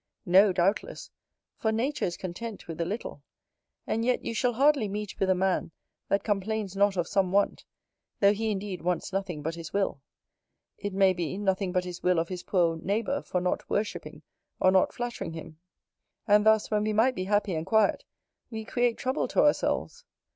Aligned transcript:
No, 0.25 0.51
doubtless; 0.51 1.11
for 1.59 1.71
nature 1.71 2.05
is 2.05 2.17
content 2.17 2.67
with 2.67 2.81
a 2.81 2.85
little. 2.85 3.21
And 3.85 4.03
yet 4.03 4.23
you 4.25 4.33
shall 4.33 4.53
hardly 4.53 4.87
meet 4.87 5.19
with 5.19 5.29
a 5.29 5.35
man 5.35 5.69
that 6.09 6.23
complains 6.23 6.75
not 6.75 6.97
of 6.97 7.07
some 7.07 7.31
want; 7.31 7.65
though 8.19 8.33
he, 8.33 8.49
indeed, 8.49 8.81
wants 8.81 9.13
nothing 9.13 9.43
but 9.43 9.53
his 9.53 9.73
will; 9.73 10.01
it 10.79 10.91
may 10.91 11.13
be, 11.13 11.37
nothing 11.37 11.71
but 11.71 11.83
his 11.85 12.01
will 12.01 12.17
of 12.17 12.29
his 12.29 12.41
poor 12.41 12.77
neighbour, 12.77 13.21
for 13.21 13.39
not 13.39 13.69
worshipping, 13.69 14.23
or 14.59 14.71
not 14.71 14.91
flattering 14.91 15.33
him: 15.33 15.59
and 16.27 16.47
thus, 16.47 16.71
when 16.71 16.83
we 16.83 16.93
might 16.93 17.13
be 17.13 17.25
happy 17.25 17.53
and 17.53 17.67
quiet, 17.67 18.03
we 18.49 18.65
create 18.65 18.97
trouble 18.97 19.27
to 19.27 19.41
ourselves. 19.43 20.03